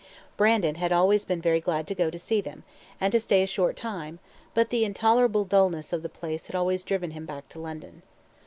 Brandon 0.35 0.73
had 0.81 0.91
always 0.91 1.25
been 1.25 1.39
very 1.43 1.59
glad 1.59 1.85
to 1.85 1.93
go 1.93 2.09
to 2.09 2.17
see 2.17 2.41
them, 2.41 2.63
and 2.99 3.11
to 3.11 3.19
stay 3.19 3.43
a 3.43 3.45
short 3.45 3.75
time, 3.75 4.17
but 4.55 4.69
the 4.71 4.83
intolerable 4.83 5.45
dullness 5.45 5.93
of 5.93 6.01
the 6.01 6.09
place 6.09 6.47
had 6.47 6.55
always 6.55 6.83
driven 6.83 7.11
him 7.11 7.27
back 7.27 7.47
to 7.49 7.59
London. 7.59 8.01